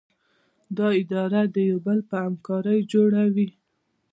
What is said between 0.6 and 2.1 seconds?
دا اداره د یو بل